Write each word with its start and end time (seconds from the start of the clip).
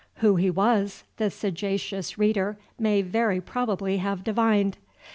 Who 0.15 0.35
he 0.35 0.49
was, 0.49 1.03
the 1.17 1.29
sagacious 1.29 2.17
reader 2.17 2.57
may 2.79 3.03
very 3.03 3.39
probably 3.39 3.97
have 3.97 4.23
divined. 4.23 4.79